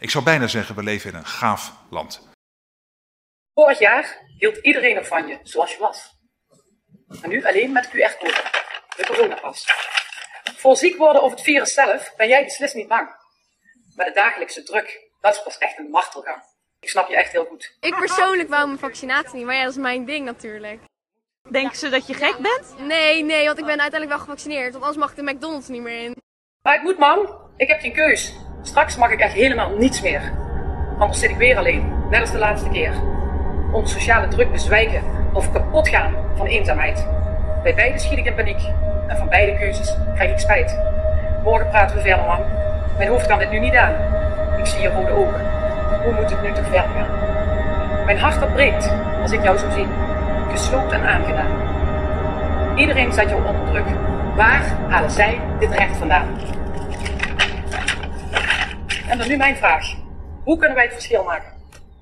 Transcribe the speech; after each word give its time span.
Ik 0.00 0.10
zou 0.10 0.24
bijna 0.24 0.46
zeggen, 0.46 0.74
we 0.74 0.82
leven 0.82 1.10
in 1.10 1.16
een 1.16 1.26
gaaf 1.26 1.72
land. 1.90 2.28
Vorig 3.54 3.78
jaar 3.78 4.18
hield 4.38 4.56
iedereen 4.56 4.94
nog 4.94 5.06
van 5.06 5.26
je 5.26 5.38
zoals 5.42 5.72
je 5.72 5.78
was. 5.78 6.16
En 7.22 7.28
nu 7.28 7.44
alleen 7.44 7.72
met 7.72 7.88
QR-code, 7.88 8.42
de 8.96 9.06
coronapas. 9.06 9.64
Voor 10.56 10.76
ziek 10.76 10.96
worden 10.96 11.22
of 11.22 11.30
het 11.30 11.40
virus 11.40 11.74
zelf 11.74 12.14
ben 12.16 12.28
jij 12.28 12.44
beslist 12.44 12.74
niet 12.74 12.88
bang. 12.88 13.08
Maar 13.96 14.06
de 14.06 14.12
dagelijkse 14.12 14.62
druk, 14.62 15.10
dat 15.20 15.34
is 15.34 15.42
pas 15.42 15.58
echt 15.58 15.78
een 15.78 15.90
martelgang. 15.90 16.42
Ik 16.80 16.88
snap 16.88 17.08
je 17.08 17.16
echt 17.16 17.32
heel 17.32 17.44
goed. 17.44 17.76
Ik 17.80 17.96
persoonlijk 17.96 18.48
wou 18.48 18.66
mijn 18.66 18.78
vaccinatie 18.78 19.36
niet, 19.36 19.44
maar 19.44 19.54
ja, 19.54 19.62
dat 19.62 19.70
is 19.70 19.78
mijn 19.78 20.04
ding 20.04 20.24
natuurlijk. 20.24 20.80
Denken 21.50 21.76
ze 21.76 21.88
dat 21.88 22.06
je 22.06 22.14
gek 22.14 22.36
bent? 22.38 22.78
Nee, 22.78 23.22
nee, 23.22 23.46
want 23.46 23.58
ik 23.58 23.64
ben 23.64 23.80
uiteindelijk 23.80 24.10
wel 24.10 24.20
gevaccineerd, 24.20 24.72
want 24.72 24.84
anders 24.84 24.96
mag 24.96 25.10
ik 25.10 25.16
de 25.16 25.32
McDonald's 25.32 25.68
niet 25.68 25.82
meer 25.82 26.02
in. 26.02 26.16
Maar 26.62 26.74
ik 26.74 26.82
moet, 26.82 26.98
man. 26.98 27.50
Ik 27.56 27.68
heb 27.68 27.80
geen 27.80 27.92
keus. 27.92 28.34
Straks 28.62 28.96
mag 28.96 29.10
ik 29.10 29.20
echt 29.20 29.32
helemaal 29.32 29.70
niets 29.78 30.02
meer. 30.02 30.32
Anders 30.98 31.18
zit 31.18 31.30
ik 31.30 31.36
weer 31.36 31.56
alleen, 31.56 31.92
net 32.10 32.20
als 32.20 32.30
de 32.30 32.38
laatste 32.38 32.68
keer. 32.68 32.92
Onze 33.72 33.94
sociale 33.94 34.28
druk 34.28 34.52
bezwijken 34.52 35.02
of 35.32 35.52
kapot 35.52 35.88
gaan 35.88 36.14
van 36.34 36.46
eenzaamheid. 36.46 37.06
Bij 37.62 37.74
beide 37.74 37.98
schiet 37.98 38.18
ik 38.18 38.26
in 38.26 38.34
paniek. 38.34 38.60
En 39.08 39.16
van 39.16 39.28
beide 39.28 39.58
keuzes 39.58 39.96
krijg 40.14 40.30
ik 40.30 40.38
spijt. 40.38 40.78
Morgen 41.44 41.68
praten 41.68 41.96
we 41.96 42.02
verder, 42.02 42.26
man. 42.26 42.40
Mijn 42.96 43.08
hoofd 43.08 43.26
kan 43.26 43.38
dit 43.38 43.50
nu 43.50 43.58
niet 43.58 43.74
aan. 43.74 43.94
Ik 44.58 44.66
zie 44.66 44.80
je 44.80 44.88
rode 44.88 45.10
ogen. 45.10 45.40
Hoe 46.04 46.12
moet 46.12 46.30
het 46.30 46.42
nu 46.42 46.52
toch 46.52 46.64
verder 46.64 46.90
gaan? 46.90 48.04
Mijn 48.04 48.18
hart 48.18 48.40
dat 48.40 48.52
breekt 48.52 48.92
als 49.22 49.32
ik 49.32 49.42
jou 49.42 49.58
zo 49.58 49.70
zie. 49.70 49.86
Gesloopt 50.50 50.92
en 50.92 51.06
aangedaan. 51.06 51.66
Iedereen 52.76 53.12
zet 53.12 53.28
jou 53.28 53.46
onder 53.46 53.66
druk. 53.70 53.86
Waar 54.36 54.62
halen 54.88 55.10
zij 55.10 55.40
dit 55.58 55.70
recht 55.72 55.96
vandaan? 55.96 56.26
En 59.08 59.18
dan 59.18 59.28
nu 59.28 59.36
mijn 59.36 59.56
vraag. 59.56 59.94
Hoe 60.44 60.58
kunnen 60.58 60.76
wij 60.76 60.84
het 60.84 60.94
verschil 60.94 61.24
maken? 61.24 61.52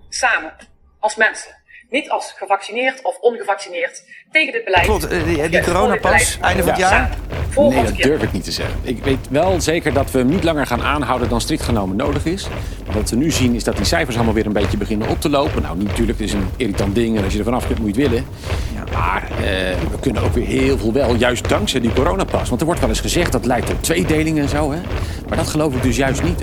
Samen, 0.08 0.52
als 0.98 1.16
mensen. 1.16 1.54
Niet 1.90 2.10
als 2.10 2.34
gevaccineerd 2.36 3.02
of 3.02 3.18
ongevaccineerd. 3.20 4.02
Tegen 4.32 4.52
dit 4.52 4.64
beleid. 4.64 4.84
Klopt, 4.84 5.08
eh, 5.08 5.24
die, 5.24 5.36
die 5.36 5.50
Ja, 5.50 5.60
coronapas, 5.60 6.38
einde 6.40 6.62
van 6.62 6.72
het 6.72 6.80
Ja, 6.80 6.90
jaar. 6.90 7.16
Voor 7.50 7.72
Nee, 7.72 7.84
dat 7.84 7.96
durf 7.96 8.22
ik 8.22 8.32
niet 8.32 8.44
te 8.44 8.50
zeggen. 8.52 8.78
Ik 8.82 9.04
weet 9.04 9.28
wel 9.30 9.60
zeker 9.60 9.92
dat 9.92 10.10
we 10.10 10.18
hem 10.18 10.28
niet 10.28 10.44
langer 10.44 10.66
gaan 10.66 10.82
aanhouden 10.82 11.28
dan 11.28 11.40
strikt 11.40 11.62
genomen 11.62 11.96
nodig 11.96 12.24
is. 12.24 12.46
Wat 12.92 13.10
we 13.10 13.16
nu 13.16 13.30
zien 13.30 13.54
is 13.54 13.64
dat 13.64 13.76
die 13.76 13.84
cijfers 13.84 14.16
allemaal 14.16 14.34
weer 14.34 14.46
een 14.46 14.52
beetje 14.52 14.76
beginnen 14.76 15.08
op 15.08 15.20
te 15.20 15.28
lopen. 15.28 15.62
Nou, 15.62 15.82
natuurlijk, 15.82 16.18
het 16.18 16.28
is 16.28 16.32
een 16.32 16.48
irritant 16.56 16.94
ding 16.94 17.16
en 17.16 17.24
als 17.24 17.32
je 17.32 17.38
er 17.38 17.44
vanaf 17.44 17.66
kunt, 17.66 17.78
moet 17.78 17.96
je 17.96 18.02
het 18.02 18.10
willen. 18.10 18.26
Maar 18.92 19.22
eh, 19.22 19.38
we 19.90 20.00
kunnen 20.00 20.22
ook 20.22 20.32
weer 20.32 20.46
heel 20.46 20.78
veel 20.78 20.92
wel, 20.92 21.14
juist 21.14 21.48
dankzij 21.48 21.80
die 21.80 21.92
coronapas. 21.92 22.48
Want 22.48 22.60
er 22.60 22.66
wordt 22.66 22.80
wel 22.80 22.88
eens 22.88 23.00
gezegd 23.00 23.32
dat 23.32 23.44
leidt 23.44 23.66
tot 23.66 23.82
tweedeling 23.82 24.38
en 24.38 24.48
zo. 24.48 24.72
Hè? 24.72 24.78
Maar 25.28 25.36
dat 25.36 25.46
geloof 25.46 25.74
ik 25.74 25.82
dus 25.82 25.96
juist 25.96 26.22
niet. 26.22 26.42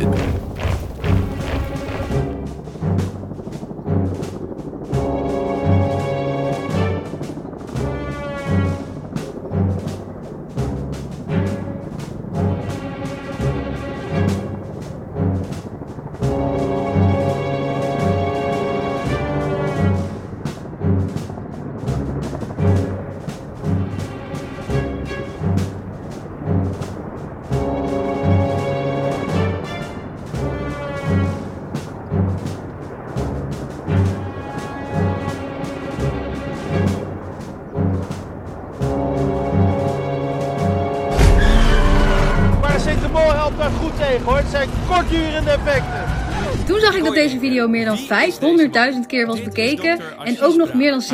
Tegen 43.98 44.26
hoor. 44.26 44.38
Het 44.38 44.50
zijn 44.52 44.70
kortdurende 44.88 45.52
effecten. 45.52 46.24
Toen 46.66 46.80
zag 46.80 46.96
ik 46.96 47.04
dat 47.04 47.14
deze 47.14 47.40
video 47.40 47.68
meer 47.68 47.86
dan 47.86 47.98
500.000 47.98 49.08
keer 49.08 49.28
was 49.28 49.44
bekeken 49.44 50.00
en 50.24 50.42
ook 50.42 50.56
nog 50.56 50.74
meer 50.74 50.92
dan 50.92 51.02
17.000 51.02 51.08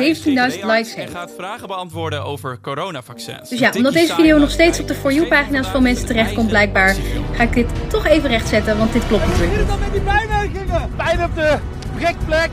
likes 0.62 0.94
En 0.94 1.00
heeft. 1.00 1.12
gaat 1.12 1.32
vragen 1.36 1.68
beantwoorden 1.68 2.24
over 2.24 2.58
coronavaccins. 2.60 3.48
Dus 3.48 3.58
ja, 3.58 3.72
omdat 3.76 3.92
deze 3.92 4.14
video 4.14 4.38
nog 4.38 4.50
steeds 4.50 4.80
op 4.80 4.88
de 4.88 4.94
For 4.94 5.12
You-pagina's 5.12 5.66
van 5.66 5.82
mensen 5.82 6.06
terechtkomt 6.06 6.48
blijkbaar, 6.48 6.96
ga 7.32 7.42
ik 7.42 7.52
dit 7.52 7.66
toch 7.88 8.06
even 8.06 8.28
rechtzetten, 8.28 8.78
want 8.78 8.92
dit 8.92 9.06
klopt 9.06 9.26
natuurlijk 9.26 9.58
niet. 9.58 9.68
dan 9.68 9.78
met 9.78 9.92
die 9.92 10.00
bijwerkingen? 10.00 10.90
Pijn 10.96 11.24
op 11.24 11.34
de 11.34 11.58
prikplek. 11.96 12.50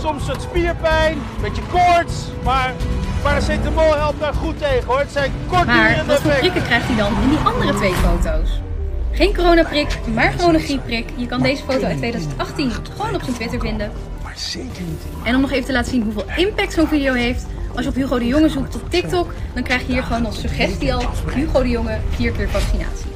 Soms 0.00 0.26
wat 0.26 0.42
spierpijn, 0.42 1.12
een 1.12 1.42
beetje 1.42 1.62
koorts. 1.72 2.14
Maar 2.44 2.74
paracetamol 3.22 3.94
helpt 3.94 4.20
daar 4.20 4.34
goed 4.34 4.58
tegen 4.58 4.86
hoor. 4.86 4.98
Het 4.98 5.12
zijn 5.12 5.32
Maar 5.48 5.58
kortdurende 5.58 6.04
wat 6.12 6.20
voor 6.20 6.32
prikken 6.32 6.62
krijgt 6.62 6.86
hij 6.86 6.96
dan 6.96 7.22
in 7.22 7.28
die 7.28 7.38
andere 7.38 7.74
twee 7.74 7.92
foto's? 7.92 8.65
Geen 9.16 9.34
coronaprik, 9.34 9.98
maar 10.14 10.32
gewoon 10.32 10.54
een 10.54 10.60
griepprik. 10.60 11.08
Je 11.16 11.26
kan 11.26 11.42
deze 11.42 11.62
foto 11.62 11.84
uit 11.84 11.96
2018 11.96 12.70
gewoon 12.70 13.14
op 13.14 13.22
zijn 13.22 13.36
Twitter 13.36 13.60
vinden. 13.60 13.92
En 15.24 15.34
om 15.34 15.40
nog 15.40 15.50
even 15.50 15.64
te 15.64 15.72
laten 15.72 15.90
zien 15.90 16.02
hoeveel 16.02 16.24
impact 16.36 16.72
zo'n 16.72 16.86
video 16.86 17.12
heeft. 17.12 17.46
Als 17.74 17.84
je 17.84 17.88
op 17.88 17.94
Hugo 17.94 18.18
de 18.18 18.26
Jonge 18.26 18.48
zoekt 18.48 18.74
op 18.74 18.90
TikTok, 18.90 19.32
dan 19.54 19.62
krijg 19.62 19.86
je 19.86 19.92
hier 19.92 20.02
gewoon 20.02 20.26
als 20.26 20.40
suggestie 20.40 20.94
al 20.94 21.02
Hugo 21.34 21.62
de 21.62 21.68
Jonge 21.68 21.98
vier 22.10 22.32
keer 22.32 22.48
vaccinatie. 22.48 23.10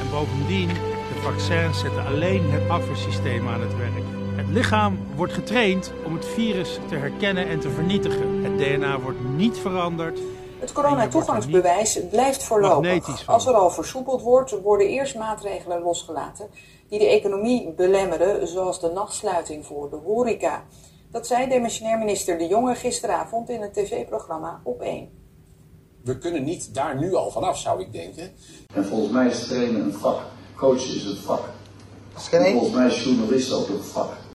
En 0.00 0.10
bovendien, 0.10 0.68
de 0.68 1.20
vaccins 1.22 1.80
zetten 1.80 2.06
alleen 2.06 2.50
het 2.50 2.68
afweersysteem 2.68 3.48
aan 3.48 3.60
het 3.60 3.76
werk. 3.76 4.04
Het 4.36 4.48
lichaam 4.48 4.98
wordt 5.14 5.32
getraind 5.32 5.92
om 6.04 6.14
het 6.14 6.26
virus 6.26 6.78
te 6.88 6.94
herkennen 6.94 7.48
en 7.48 7.60
te 7.60 7.70
vernietigen. 7.70 8.44
Het 8.44 8.58
DNA 8.58 9.00
wordt 9.00 9.18
niet 9.36 9.58
veranderd. 9.58 10.18
Het 10.58 10.72
coronatoegangsbewijs 10.72 12.00
blijft 12.10 12.42
voorlopig. 12.42 13.26
Als 13.26 13.46
er 13.46 13.54
al 13.54 13.70
versoepeld 13.70 14.22
wordt, 14.22 14.60
worden 14.62 14.86
eerst 14.86 15.16
maatregelen 15.16 15.82
losgelaten 15.82 16.48
die 16.88 16.98
de 16.98 17.06
economie 17.06 17.72
belemmeren, 17.72 18.48
zoals 18.48 18.80
de 18.80 18.90
nachtsluiting 18.90 19.66
voor 19.66 19.90
de 19.90 19.96
horeca. 19.96 20.64
Dat 21.10 21.26
zei 21.26 21.48
demissionair 21.48 21.98
minister 21.98 22.38
De 22.38 22.46
Jonge 22.46 22.74
gisteravond 22.74 23.50
in 23.50 23.60
het 23.60 23.74
tv-programma 23.74 24.60
Op 24.64 24.80
1. 24.80 25.08
We 26.02 26.18
kunnen 26.18 26.44
niet 26.44 26.74
daar 26.74 26.98
nu 26.98 27.14
al 27.14 27.30
vanaf, 27.30 27.58
zou 27.58 27.80
ik 27.80 27.92
denken. 27.92 28.32
En 28.74 28.84
volgens 28.84 29.12
mij 29.12 29.26
is 29.26 29.46
trainen 29.46 29.80
een 29.80 29.92
vak. 29.92 30.20
Coachen 30.56 30.94
is 30.94 31.04
een 31.04 31.16
vak. 31.16 31.42
En 32.30 32.52
volgens 32.52 32.72
mij 32.72 32.86
is 32.86 33.04
journalist 33.04 33.52
ook 33.52 33.68
een 33.68 33.82
vak. 33.82 34.16